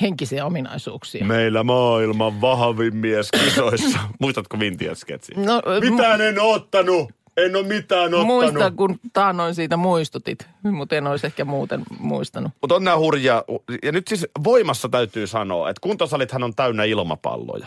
henkisiä 0.00 0.46
ominaisuuksia. 0.46 1.24
Meillä 1.24 1.62
maailman 1.62 2.40
vahvin 2.40 2.96
mies 2.96 3.30
kisoissa. 3.30 3.98
Muistatko 4.20 4.60
Vintian 4.60 4.96
sketsi? 4.96 5.32
No, 5.36 5.62
Mitään 5.90 6.20
en 6.20 6.40
ottanut. 6.40 7.10
En 7.36 7.56
ole 7.56 7.66
mitään 7.66 8.04
ottanut. 8.04 8.26
Muista, 8.26 8.70
kun 8.70 9.00
taannoin 9.12 9.54
siitä 9.54 9.76
muistutit, 9.76 10.48
mutta 10.72 10.96
en 10.96 11.06
olisi 11.06 11.26
ehkä 11.26 11.44
muuten 11.44 11.82
muistanut. 11.98 12.52
Mutta 12.60 12.74
on 12.74 12.84
nämä 12.84 12.98
hurjia. 12.98 13.44
Ja 13.82 13.92
nyt 13.92 14.08
siis 14.08 14.26
voimassa 14.44 14.88
täytyy 14.88 15.26
sanoa, 15.26 15.70
että 15.70 15.80
kuntosalithan 15.80 16.42
on 16.42 16.54
täynnä 16.54 16.84
ilmapalloja. 16.84 17.66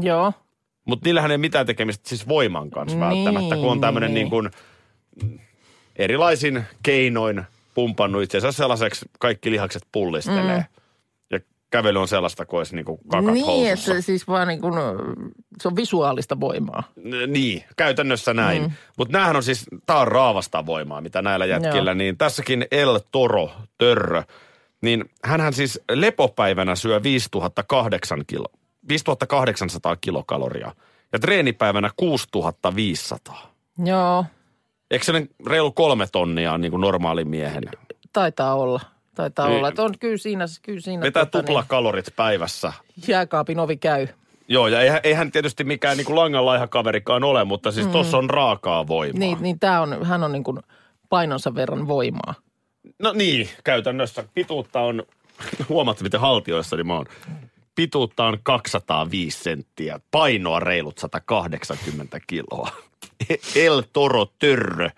Joo. 0.00 0.32
Mutta 0.84 1.06
niillähän 1.06 1.30
ei 1.30 1.38
mitään 1.38 1.66
tekemistä 1.66 2.08
siis 2.08 2.28
voiman 2.28 2.70
kanssa 2.70 2.98
Niin, 3.08 3.24
välttämättä, 3.24 3.56
kun 3.56 3.70
on 3.70 3.80
tämmöinen 3.80 4.14
niin. 4.14 4.14
niin 4.14 4.30
kuin 4.30 4.50
erilaisin 5.96 6.64
keinoin 6.82 7.44
pumpannut 7.74 8.22
itse 8.22 8.38
asiassa 8.38 8.62
sellaiseksi 8.62 9.06
kaikki 9.18 9.50
lihakset 9.50 9.82
pullistelee. 9.92 10.58
Mm. 10.58 10.64
Ja 11.30 11.40
kävely 11.70 12.00
on 12.00 12.08
sellaista, 12.08 12.46
kuin 12.46 12.58
olisi 12.58 12.74
niin 12.76 12.84
kuin 12.84 12.98
kakat 13.08 13.32
niin, 13.34 13.38
että 13.44 13.50
housussa. 13.52 13.92
se 13.92 14.00
siis 14.02 14.28
vaan 14.28 14.48
niin 14.48 14.60
kuin, 14.60 14.74
se 15.62 15.68
on 15.68 15.76
visuaalista 15.76 16.40
voimaa. 16.40 16.82
N- 16.96 17.32
Niin, 17.32 17.64
käytännössä 17.76 18.34
näin. 18.34 18.62
Mm. 18.62 18.70
Mutta 18.98 19.18
näähän 19.18 19.36
on 19.36 19.42
siis, 19.42 19.66
tää 19.86 19.98
on 19.98 20.08
raavasta 20.08 20.66
voimaa, 20.66 21.00
mitä 21.00 21.22
näillä 21.22 21.46
jätkillä. 21.46 21.90
Joo. 21.90 21.94
Niin 21.94 22.16
tässäkin 22.18 22.66
El 22.70 23.00
Toro, 23.12 23.50
Törrö, 23.78 24.22
niin 24.80 25.04
hänhän 25.24 25.52
siis 25.52 25.80
lepopäivänä 25.90 26.74
syö 26.76 27.02
5008 27.02 28.24
kilo, 28.26 28.46
5800 28.88 29.96
kilokaloria 29.96 30.74
ja 31.12 31.18
treenipäivänä 31.18 31.90
6500. 31.96 33.52
Joo, 33.84 34.24
Eikö 34.94 35.04
se 35.04 35.26
reilu 35.46 35.72
kolme 35.72 36.06
tonnia 36.12 36.52
on 36.52 36.60
niin 36.60 36.70
kuin 36.70 36.80
normaali 36.80 37.24
miehen? 37.24 37.64
taitaa 38.12 38.54
olla. 38.54 38.80
Taitaa 39.14 39.48
Niin. 39.48 39.56
olla. 39.58 39.68
Että 39.68 39.82
on 39.82 39.94
kyllä 40.00 40.16
siinä, 40.16 40.44
kyllä 40.62 40.80
siinä 40.80 41.02
Vetää 41.02 41.24
tota, 41.24 41.38
tupla 41.42 41.64
kalorit 41.68 42.06
päivässä. 42.16 42.72
niin, 42.96 43.04
jääkaapin 43.08 43.58
ovi 43.58 43.76
käy. 43.76 44.06
Joo, 44.48 44.68
ja 44.68 44.80
eihän, 44.80 45.00
eihän 45.04 45.32
tietysti 45.32 45.64
mikään 45.64 45.96
niin 45.96 46.04
kuin 46.04 46.16
langanlaiha 46.16 46.66
kaverikaan 46.66 47.24
ole, 47.24 47.44
mutta 47.44 47.72
siis 47.72 47.86
mm. 47.86 47.92
tuossa 47.92 48.18
on 48.18 48.30
raakaa 48.30 48.86
voimaa. 48.86 49.18
Niin, 49.18 49.38
niin 49.40 49.58
tää 49.58 49.80
on, 49.82 50.06
hän 50.06 50.22
on 50.24 50.32
niin 50.32 50.44
kuin 50.44 50.58
painonsa 51.08 51.54
verran 51.54 51.88
voimaa. 51.88 52.34
No 52.98 53.12
niin, 53.12 53.48
käytännössä 53.64 54.24
pituutta 54.34 54.80
on, 54.80 55.02
huomaat 55.68 56.00
miten 56.00 56.20
haltioissa 56.20 56.76
niin 56.76 56.86
mä 56.86 56.94
oon. 56.94 57.06
Pituutta 57.74 58.24
on 58.24 58.38
205 58.42 59.42
senttiä, 59.42 60.00
painoa 60.10 60.60
reilut 60.60 60.98
180 60.98 62.20
kiloa. 62.26 62.70
El 63.66 63.82
Toro 63.92 64.26
Törrö 64.38 64.90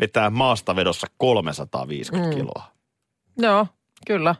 vetää 0.00 0.30
maastavedossa 0.30 1.06
350 1.16 2.30
mm. 2.30 2.36
kiloa. 2.36 2.64
Joo, 3.38 3.66
kyllä. 4.06 4.34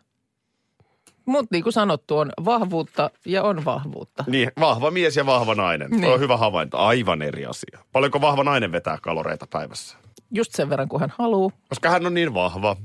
Mutta 1.26 1.48
niin 1.50 1.62
kuin 1.62 1.72
sanottu, 1.72 2.18
on 2.18 2.32
vahvuutta 2.44 3.10
ja 3.26 3.42
on 3.42 3.64
vahvuutta. 3.64 4.24
Niin, 4.26 4.52
vahva 4.60 4.90
mies 4.90 5.16
ja 5.16 5.26
vahva 5.26 5.54
nainen. 5.54 5.90
Niin. 5.90 6.00
Niin. 6.00 6.12
on 6.12 6.20
hyvä 6.20 6.36
havainto. 6.36 6.78
Aivan 6.78 7.22
eri 7.22 7.46
asia. 7.46 7.78
Paljonko 7.92 8.20
vahva 8.20 8.44
nainen 8.44 8.72
vetää 8.72 8.98
kaloreita 9.02 9.46
päivässä? 9.50 9.96
Just 10.30 10.52
sen 10.52 10.70
verran, 10.70 10.88
kun 10.88 11.00
hän 11.00 11.12
haluaa. 11.18 11.50
Koska 11.68 11.90
hän 11.90 12.06
on 12.06 12.14
niin 12.14 12.34
vahva. 12.34 12.76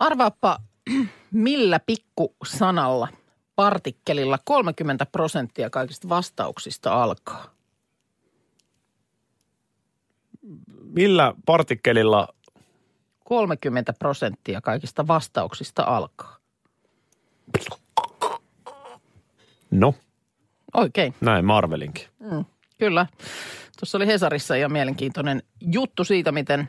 Arvaappa, 0.00 0.58
millä 1.34 1.80
pikkusanalla, 1.80 3.08
partikkelilla 3.56 4.38
30 4.44 5.06
prosenttia 5.06 5.70
kaikista 5.70 6.08
vastauksista 6.08 7.02
alkaa. 7.02 7.54
Millä 10.82 11.34
partikkelilla 11.46 12.28
30 13.24 13.92
prosenttia 13.92 14.60
kaikista 14.60 15.06
vastauksista 15.06 15.82
alkaa. 15.82 16.36
No, 19.70 19.94
Oikein, 20.74 21.14
näin 21.20 21.44
Marvelinkin. 21.44 22.04
kyllä. 22.78 23.06
Tuossa 23.80 23.98
oli 23.98 24.06
Hesarissa 24.06 24.56
ja 24.56 24.68
mielenkiintoinen 24.68 25.42
juttu 25.60 26.04
siitä, 26.04 26.32
miten 26.32 26.68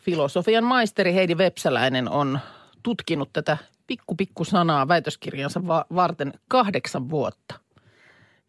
filosofian 0.00 0.64
maisteri 0.64 1.14
Heidi 1.14 1.38
Vepsäläinen 1.38 2.08
on 2.08 2.40
tutkinut 2.82 3.32
tätä 3.32 3.56
pikku 3.86 4.14
pikku 4.14 4.44
sanaa 4.44 4.88
väitöskirjansa 4.88 5.66
va- 5.66 5.86
varten 5.94 6.32
kahdeksan 6.48 7.10
vuotta. 7.10 7.54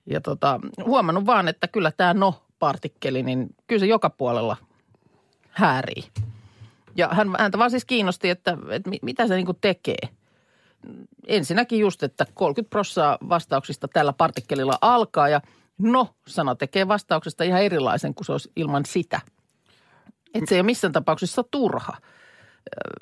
Ja 0.05 0.21
tota, 0.21 0.59
huomannut 0.85 1.25
vaan, 1.25 1.47
että 1.47 1.67
kyllä 1.67 1.91
tämä 1.91 2.13
no-partikkeli, 2.13 3.23
niin 3.23 3.47
kyllä 3.67 3.79
se 3.79 3.85
joka 3.85 4.09
puolella 4.09 4.57
häärii. 5.49 6.03
Ja 6.95 7.07
hän, 7.11 7.35
häntä 7.39 7.57
vaan 7.57 7.71
siis 7.71 7.85
kiinnosti, 7.85 8.29
että, 8.29 8.57
että 8.69 8.89
mi- 8.89 8.99
mitä 9.01 9.27
se 9.27 9.35
niinku 9.35 9.53
tekee. 9.53 10.09
Ensinnäkin 11.27 11.79
just, 11.79 12.03
että 12.03 12.25
30 12.33 12.69
prosenttia 12.69 13.17
vastauksista 13.29 13.87
tällä 13.87 14.13
partikkelilla 14.13 14.77
alkaa 14.81 15.29
ja 15.29 15.41
no-sana 15.77 16.55
tekee 16.55 16.87
vastauksesta 16.87 17.43
ihan 17.43 17.61
erilaisen 17.61 18.13
kuin 18.13 18.25
se 18.25 18.31
olisi 18.31 18.51
ilman 18.55 18.85
sitä. 18.85 19.21
Että 20.33 20.49
se 20.49 20.55
ei 20.55 20.59
ole 20.59 20.65
missään 20.65 20.93
tapauksessa 20.93 21.43
turha. 21.51 21.97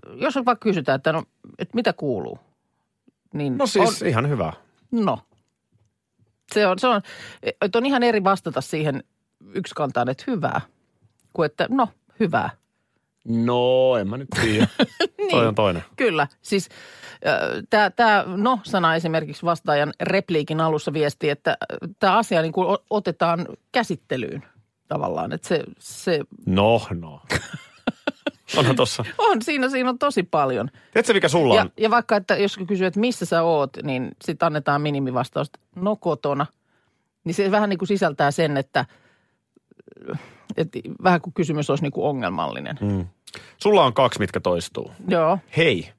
Ö, 0.09 0.13
Jos 0.13 0.35
vaikka 0.35 0.55
kysytään, 0.55 0.95
että 0.95 1.13
no, 1.13 1.23
että 1.59 1.75
mitä 1.75 1.93
kuuluu, 1.93 2.39
niin 3.33 3.57
No 3.57 3.67
siis 3.67 4.01
on... 4.01 4.07
ihan 4.07 4.29
hyvä. 4.29 4.53
No. 4.91 5.19
Se 6.53 6.67
on, 6.67 6.79
se 6.79 6.87
on, 6.87 7.01
että 7.61 7.77
on 7.77 7.85
ihan 7.85 8.03
eri 8.03 8.23
vastata 8.23 8.61
siihen 8.61 9.03
yksi 9.53 9.75
kantaan, 9.75 10.09
että 10.09 10.23
hyvää, 10.27 10.61
kuin 11.33 11.45
että 11.45 11.67
no, 11.69 11.89
hyvää. 12.19 12.49
No, 13.27 13.97
en 13.97 14.07
mä 14.09 14.17
nyt 14.17 14.27
tiedä. 14.41 14.67
niin. 15.17 15.31
Toi 15.31 15.47
on 15.47 15.55
toinen. 15.55 15.83
Kyllä. 15.95 16.27
Siis 16.41 16.69
tämä 17.69 17.89
tää 17.89 18.23
no-sana 18.27 18.95
esimerkiksi 18.95 19.45
vastaajan 19.45 19.93
repliikin 20.01 20.61
alussa 20.61 20.93
viesti, 20.93 21.29
että 21.29 21.57
tämä 21.99 22.17
asia 22.17 22.41
niin 22.41 22.51
kuin 22.51 22.77
otetaan 22.89 23.47
käsittelyyn 23.71 24.43
tavallaan. 24.87 25.31
Että 25.33 25.47
se, 25.47 25.63
se 25.79 26.19
No, 26.45 26.81
no. 26.93 27.21
Onhan 28.57 28.75
tossa. 28.75 29.05
on, 29.17 29.41
siinä, 29.41 29.69
siinä 29.69 29.89
on 29.89 29.99
tosi 29.99 30.23
paljon. 30.23 30.69
Tiedätkö 30.93 31.13
mikä 31.13 31.27
sulla 31.29 31.55
Ja, 31.55 31.61
on? 31.61 31.71
ja 31.77 31.89
vaikka, 31.89 32.15
että 32.15 32.35
jos 32.35 32.57
kysyy, 32.67 32.87
että 32.87 32.99
missä 32.99 33.25
sä 33.25 33.43
oot, 33.43 33.69
niin 33.83 34.11
sitten 34.23 34.45
annetaan 34.45 34.81
minimivastaus, 34.81 35.51
no 35.75 35.95
kotona. 35.95 36.45
Niin 37.23 37.33
se 37.33 37.51
vähän 37.51 37.69
niin 37.69 37.77
kuin 37.79 37.87
sisältää 37.87 38.31
sen, 38.31 38.57
että, 38.57 38.85
että 40.57 40.79
vähän 41.03 41.21
kuin 41.21 41.33
kysymys 41.33 41.69
olisi 41.69 41.83
niin 41.83 41.91
kuin 41.91 42.05
ongelmallinen. 42.05 42.77
Mm. 42.81 43.05
Sulla 43.57 43.85
on 43.85 43.93
kaksi, 43.93 44.19
mitkä 44.19 44.39
toistuu. 44.39 44.91
Joo, 45.07 45.39
Hei. 45.57 45.89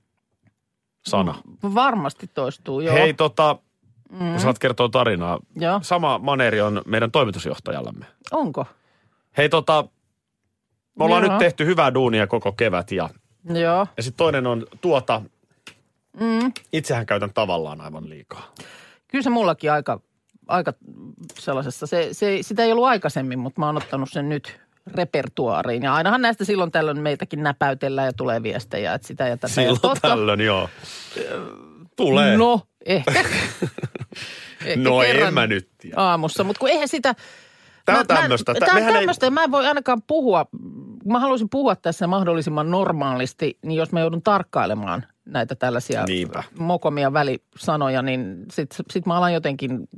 Sana. 1.06 1.34
varmasti 1.74 2.26
toistuu, 2.34 2.80
joo. 2.80 2.94
Hei 2.94 3.14
tota, 3.14 3.56
mm. 4.10 4.18
kun 4.30 4.40
saat 4.40 4.58
kertoa 4.58 4.88
tarinaa. 4.88 5.38
Joo. 5.56 5.80
Sama 5.82 6.18
maneeri 6.18 6.60
on 6.60 6.82
meidän 6.86 7.10
toimitusjohtajallamme. 7.10 8.06
Onko? 8.32 8.66
Hei 9.36 9.48
tota, 9.48 9.84
me 10.98 11.04
ollaan 11.04 11.22
Joo. 11.22 11.32
nyt 11.32 11.38
tehty 11.38 11.66
hyvää 11.66 11.94
duunia 11.94 12.26
koko 12.26 12.52
kevät 12.52 12.92
ja, 12.92 13.08
Joo. 13.44 13.86
ja 13.96 14.02
sitten 14.02 14.16
toinen 14.18 14.46
on 14.46 14.66
tuota, 14.80 15.22
mm. 16.20 16.52
itsehän 16.72 17.06
käytän 17.06 17.32
tavallaan 17.34 17.80
aivan 17.80 18.08
liikaa. 18.10 18.52
Kyllä 19.08 19.22
se 19.22 19.30
mullakin 19.30 19.72
aika, 19.72 20.00
aika 20.48 20.72
sellaisessa, 21.38 21.86
se, 21.86 22.08
se, 22.12 22.38
sitä 22.40 22.64
ei 22.64 22.72
ollut 22.72 22.84
aikaisemmin, 22.86 23.38
mutta 23.38 23.60
mä 23.60 23.66
oon 23.66 23.76
ottanut 23.76 24.08
sen 24.12 24.28
nyt 24.28 24.60
repertuaariin. 24.94 25.82
Ja 25.82 25.94
ainahan 25.94 26.22
näistä 26.22 26.44
silloin 26.44 26.70
tällöin 26.72 27.00
meitäkin 27.02 27.42
näpäytellään 27.42 28.06
ja 28.06 28.12
tulee 28.12 28.42
viestejä, 28.42 28.94
että 28.94 29.08
sitä 29.08 29.28
ja 29.28 29.36
tätä. 29.36 29.46
ja 29.46 29.54
Silloin 29.54 29.80
totta. 29.80 30.08
tällöin, 30.08 30.40
joo. 30.40 30.68
Tulee. 31.96 32.36
No, 32.36 32.60
ehkä. 32.86 33.12
ehkä 34.64 34.82
no 34.90 35.02
en 35.02 35.34
mä 35.34 35.46
nyt 35.46 35.68
tiedä. 35.78 35.96
Aamussa, 36.00 36.44
mutta 36.44 36.60
kun 36.60 36.68
eihän 36.68 36.88
sitä... 36.88 37.14
Tää 37.84 37.98
on 37.98 38.04
Mä- 38.08 38.14
mä- 38.14 38.20
tämmöstä. 38.20 38.54
Tää- 38.54 38.60
Tää 38.60 38.68
on 38.68 38.74
mehän 38.74 38.94
ei- 38.94 39.00
tämmöistä, 39.00 39.30
mä 39.30 39.44
en 39.44 39.50
voi 39.50 39.66
ainakaan 39.66 40.02
puhua, 40.06 40.46
mä 41.06 41.18
haluaisin 41.20 41.48
puhua 41.50 41.76
tässä 41.76 42.06
mahdollisimman 42.06 42.70
normaalisti, 42.70 43.58
niin 43.62 43.76
jos 43.78 43.92
mä 43.92 44.00
joudun 44.00 44.22
tarkkailemaan 44.22 45.06
näitä 45.24 45.54
tällaisia 45.54 46.04
Niinpä. 46.04 46.42
mokomia 46.58 47.12
välisanoja, 47.12 48.02
niin 48.02 48.44
sit, 48.52 48.76
sit 48.90 49.06
mä 49.06 49.16
alan 49.16 49.32
jotenkin 49.34 49.88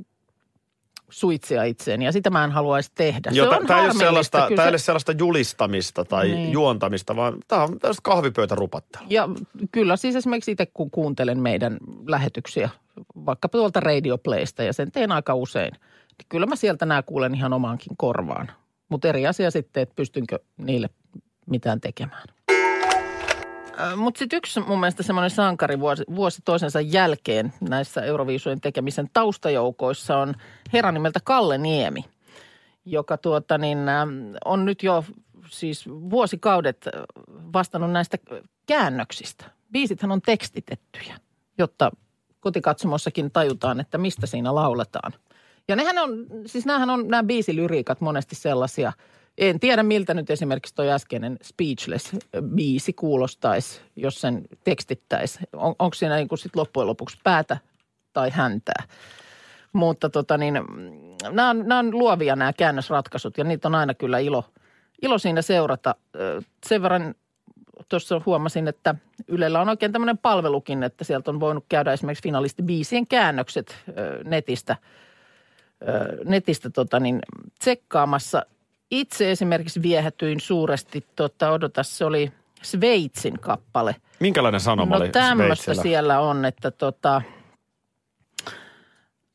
suitsia 1.09 1.63
itseeni 1.63 2.05
ja 2.05 2.11
sitä 2.11 2.29
mä 2.29 2.43
en 2.43 2.51
haluaisi 2.51 2.91
tehdä. 2.95 3.31
Joo, 3.33 3.49
se 3.49 3.57
on 3.59 3.67
tää 3.67 3.85
ei 3.85 3.93
sellaista, 3.93 4.37
kyllä 4.47 4.55
tää 4.55 4.65
ei 4.65 4.69
ole 4.69 4.77
sellaista 4.77 5.11
julistamista 5.11 6.05
tai 6.05 6.27
Niin. 6.27 6.51
juontamista, 6.51 7.15
vaan 7.15 7.33
tämä 7.47 7.63
on 7.63 7.79
tällaista 7.79 8.01
kahvipöytärupattelua. 8.03 9.07
Ja 9.09 9.29
kyllä 9.71 9.95
siis 9.95 10.15
esimerkiksi 10.15 10.51
itse 10.51 10.65
kun 10.65 10.91
kuuntelen 10.91 11.39
meidän 11.39 11.77
lähetyksiä, 12.07 12.69
vaikkapa 13.25 13.57
tuolta 13.57 13.79
Radio 13.79 14.17
Playsta 14.17 14.63
ja 14.63 14.73
sen 14.73 14.91
teen 14.91 15.11
aika 15.11 15.35
usein, 15.35 15.71
niin 16.17 16.25
kyllä 16.29 16.45
mä 16.45 16.55
sieltä 16.55 16.85
nämä 16.85 17.03
kuulen 17.03 17.35
ihan 17.35 17.53
omaankin 17.53 17.97
korvaan. 17.97 18.51
Mutta 18.89 19.07
eri 19.07 19.27
asia 19.27 19.51
sitten, 19.51 19.83
että 19.83 19.95
pystynkö 19.95 20.39
niille 20.57 20.89
mitään 21.49 21.81
tekemään. 21.81 22.23
Mutta 23.95 24.19
sitten 24.19 24.37
yksi 24.37 24.59
mun 24.59 24.79
mielestä 24.79 25.03
semmoinen 25.03 25.29
sankari 25.29 25.79
vuosi, 25.79 26.03
vuosi 26.15 26.41
toisensa 26.45 26.81
jälkeen 26.81 27.53
näissä 27.61 28.01
Euroviisujen 28.01 28.61
tekemisen 28.61 29.09
taustajoukoissa 29.13 30.17
on 30.17 30.33
herra 30.73 30.91
nimeltä 30.91 31.19
Kalle 31.23 31.57
Niemi, 31.57 32.05
joka 32.85 33.17
tuota 33.17 33.57
niin, 33.57 33.77
on 34.45 34.65
nyt 34.65 34.83
jo 34.83 35.05
siis 35.49 35.87
vuosikaudet 35.87 36.87
vastannut 37.53 37.91
näistä 37.91 38.17
käännöksistä. 38.65 39.45
Biisithän 39.71 40.11
on 40.11 40.21
tekstitettyjä, 40.21 41.15
jotta 41.57 41.91
kotikatsomossakin 42.39 43.31
tajutaan, 43.31 43.79
että 43.79 43.97
mistä 43.97 44.27
siinä 44.27 44.55
lauletaan. 44.55 45.13
Ja 45.67 45.75
nehän 45.75 45.97
on, 45.97 46.25
siis 46.45 46.65
on 46.67 47.07
nämä 47.07 47.23
biisilyriikat 47.23 48.01
monesti 48.01 48.35
sellaisia. 48.35 48.93
En 49.37 49.59
tiedä 49.59 49.83
miltä 49.83 50.13
nyt 50.13 50.29
esimerkiksi 50.29 50.75
toi 50.75 50.91
äskeinen 50.91 51.37
Speechless-biisi 51.43 52.93
kuulostaisi, 52.95 53.81
jos 53.95 54.21
sen 54.21 54.45
tekstittäisi. 54.63 55.39
On, 55.53 55.75
onko 55.79 55.93
siinä 55.93 56.15
niin 56.15 56.27
kuin 56.27 56.39
sit 56.39 56.55
loppujen 56.55 56.87
lopuksi 56.87 57.17
päätä 57.23 57.57
tai 58.13 58.29
häntää? 58.29 58.83
Mutta 59.73 60.09
tota 60.09 60.37
niin, 60.37 60.53
nämä 61.31 61.49
on, 61.49 61.67
nämä 61.67 61.79
on 61.79 61.99
luovia 61.99 62.35
nämä 62.35 62.53
käännösratkaisut 62.53 63.37
ja 63.37 63.43
niitä 63.43 63.67
on 63.67 63.75
aina 63.75 63.93
kyllä 63.93 64.19
ilo, 64.19 64.45
ilo 65.01 65.17
siinä 65.17 65.41
seurata. 65.41 65.95
Sen 66.67 66.81
verran 66.81 67.15
tuossa 67.89 68.21
huomasin, 68.25 68.67
että 68.67 68.95
Ylellä 69.27 69.61
on 69.61 69.69
oikein 69.69 69.91
tämmöinen 69.91 70.17
palvelukin, 70.17 70.83
että 70.83 71.03
sieltä 71.03 71.31
on 71.31 71.39
voinut 71.39 71.65
käydä 71.69 71.93
esimerkiksi 71.93 72.23
finalistibiisien 72.23 73.07
käännökset 73.07 73.75
netistä, 74.23 74.75
netistä 76.25 76.69
tota 76.69 76.99
niin, 76.99 77.19
tsekkaamassa. 77.59 78.45
Itse 78.91 79.31
esimerkiksi 79.31 79.81
viehätyin 79.81 80.39
suuresti, 80.39 81.05
tota, 81.15 81.51
odota, 81.51 81.83
se 81.83 82.05
oli 82.05 82.31
Sveitsin 82.61 83.39
kappale– 83.39 83.95
Minkälainen 84.19 84.59
sanoma 84.59 84.95
No 84.95 85.01
oli 85.01 85.09
tämmöistä 85.09 85.63
Sveitsillä? 85.63 85.83
siellä 85.83 86.19
on, 86.19 86.45
että 86.45 86.71
tota, 86.71 87.21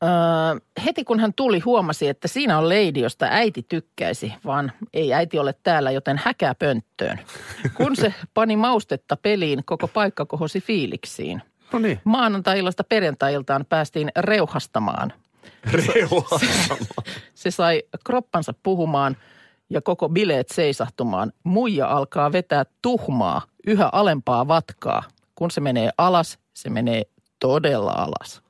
öö, 0.03 0.09
heti 0.85 1.03
kun 1.03 1.19
hän 1.19 1.33
tuli 1.33 1.59
huomasi, 1.59 2.07
että 2.07 2.27
siinä 2.27 2.57
on 2.57 2.69
Lady, 2.69 2.99
josta 2.99 3.27
äiti 3.29 3.65
tykkäisi, 3.69 4.33
vaan 4.45 4.71
ei 4.93 5.13
äiti 5.13 5.39
ole 5.39 5.55
täällä, 5.63 5.91
joten 5.91 6.21
häkää 6.23 6.55
pönttöön. 6.55 7.19
Kun 7.77 7.95
se 7.95 8.13
pani 8.33 8.55
maustetta 8.55 9.15
peliin, 9.15 9.65
koko 9.65 9.87
paikka 9.87 10.25
kohosi 10.25 10.61
fiiliksiin. 10.61 11.41
No 11.73 11.79
niin. 11.79 11.99
Maanantai-illasta 12.03 12.83
perjantai-iltaan 12.83 13.65
päästiin 13.69 14.11
reuhastamaan. 14.17 15.13
Reua. 15.71 16.39
Se 17.33 17.51
sai 17.51 17.83
kroppansa 18.05 18.53
puhumaan 18.63 19.17
ja 19.69 19.81
koko 19.81 20.09
bileet 20.09 20.49
seisahtumaan. 20.49 21.31
Muija 21.43 21.87
alkaa 21.87 22.31
vetää 22.31 22.63
tuhmaa, 22.81 23.41
yhä 23.67 23.89
alempaa 23.91 24.47
vatkaa. 24.47 25.03
Kun 25.35 25.51
se 25.51 25.61
menee 25.61 25.89
alas, 25.97 26.39
se 26.53 26.69
menee 26.69 27.03
todella 27.39 27.91
alas. 27.91 28.41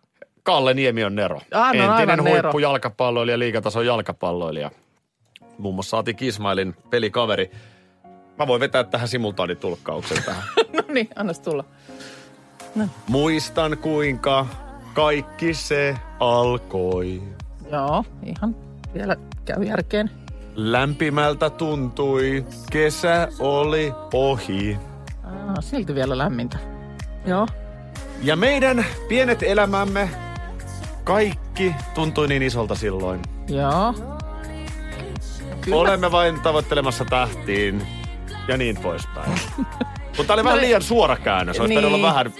Kalle 0.43 0.73
Niemi 0.73 1.03
on 1.03 1.15
Nero. 1.15 1.41
Ah, 1.53 1.73
no, 1.75 1.83
Entinen 1.83 2.19
Nero. 2.19 2.31
huippujalkapalloilija, 2.43 3.39
liigatason 3.39 3.85
jalkapalloilija. 3.85 4.71
Muun 5.57 5.75
muassa 5.75 5.89
saatiin 5.89 6.15
Kismailin 6.15 6.75
pelikaveri. 6.89 7.51
Mä 8.37 8.47
voin 8.47 8.59
vetää 8.59 8.83
tähän 8.83 9.07
simultaanitulkkauksen 9.07 10.23
tähän. 10.23 10.43
No 10.73 10.83
niin, 10.93 11.09
annas 11.15 11.39
tulla. 11.39 11.63
Muistan 13.07 13.77
kuinka 13.77 14.45
kaikki 14.93 15.53
se 15.53 15.97
alkoi. 16.19 17.21
Joo, 17.71 18.05
ihan 18.25 18.55
vielä 18.93 19.15
käy 19.45 19.63
järkeen. 19.63 20.11
Lämpimältä 20.55 21.49
tuntui, 21.49 22.45
kesä 22.71 23.27
oli 23.39 23.93
ohi. 24.13 24.77
Ah, 25.23 25.55
silti 25.63 25.95
vielä 25.95 26.17
lämmintä. 26.17 26.57
Joo. 27.25 27.47
Ja 28.23 28.35
meidän 28.35 28.85
pienet 29.09 29.43
elämämme, 29.43 30.09
kaikki 31.03 31.75
tuntui 31.93 32.27
niin 32.27 32.43
isolta 32.43 32.75
silloin. 32.75 33.21
Joo. 33.47 33.93
Kyllä. 35.61 35.77
Olemme 35.77 36.11
vain 36.11 36.41
tavoittelemassa 36.41 37.05
tähtiin 37.05 37.87
ja 38.47 38.57
niin 38.57 38.77
poispäin. 38.77 39.31
Mutta 40.17 40.33
oli 40.33 40.43
vähän 40.43 40.57
No 40.57 40.61
liian 40.61 40.81
suora 40.81 41.17
käännös. 41.17 41.59
Olisi 41.59 41.75
Niin. 41.75 41.85
olla 41.85 42.07
vähän... 42.07 42.33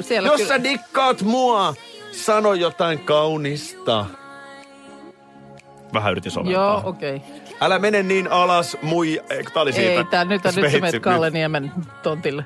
Siellä 0.00 0.28
Jos 0.28 0.36
kyllä- 0.36 0.48
sä 0.48 0.62
dikkaat 0.62 1.22
mua, 1.22 1.74
sano 2.12 2.54
jotain 2.54 2.98
kaunista. 2.98 4.06
Vähän 5.92 6.12
yritin 6.12 6.32
soveltaa. 6.32 6.62
Joo, 6.62 6.82
okei. 6.84 7.16
Okay. 7.16 7.28
Älä 7.60 7.78
mene 7.78 8.02
niin 8.02 8.32
alas, 8.32 8.76
mui... 8.82 9.22
Eikö, 9.30 9.50
tää 9.50 9.62
oli 9.62 9.72
siitä. 9.72 9.90
Ei, 9.90 10.04
tää, 10.04 10.24
nyt, 10.24 10.44
nyt 10.44 10.54
sä 10.54 10.60
menet 10.80 11.02
Kalle 11.02 11.30
Niemen 11.30 11.72
tontille. 12.02 12.44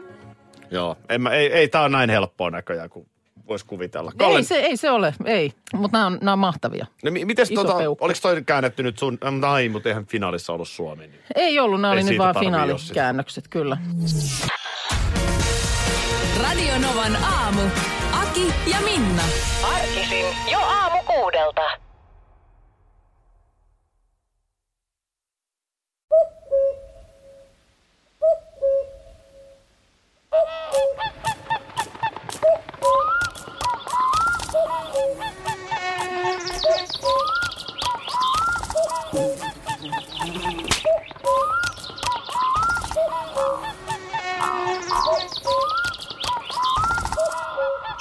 Joo, 0.70 0.96
en 1.09 1.20
mä, 1.20 1.31
ei, 1.31 1.53
ei 1.53 1.68
tää 1.68 1.83
on 1.83 1.92
näin 1.92 2.11
helppoa 2.11 2.50
näköjään 2.50 2.90
kuin 2.90 3.07
voisi 3.48 3.66
kuvitella. 3.66 4.12
Kalle, 4.16 4.38
Ei 4.38 4.44
se, 4.44 4.57
ei 4.57 4.76
se 4.76 4.90
ole, 4.90 5.14
ei. 5.24 5.53
Mutta 5.74 5.98
nämä 5.98 6.07
on, 6.07 6.18
nämä 6.20 6.33
on 6.33 6.38
mahtavia. 6.38 6.87
no, 7.05 7.11
mi- 7.11 7.24
mites 7.24 7.50
iso 7.50 7.64
tota, 7.64 7.79
peukku. 7.79 8.05
oliko 8.05 8.18
toi 8.22 8.42
käännetty 8.46 8.83
nyt 8.83 8.98
sun... 8.98 9.18
ähm, 9.26 9.44
Ai, 9.44 9.68
mutta 9.68 9.88
eihän 9.88 10.07
finaalissa 10.07 10.53
ollut 10.53 10.68
Suomi. 10.68 11.07
Niin. 11.07 11.20
Ei 11.35 11.59
ollut, 11.59 11.81
nämä 11.81 11.92
oli 11.92 12.03
nyt 12.03 12.18
vaan 12.18 12.35
finaalikäännökset, 12.40 13.48
kyllä. 13.48 13.79
Radio 16.42 16.79
Novan 16.79 17.16
aamu. 17.16 17.61
Aki 18.12 18.55
ja 18.70 18.76
Minna. 18.85 19.22
Arkisin 19.74 20.26
jo 20.53 20.59
aamu 20.59 20.98
kuudelta. 21.07 21.89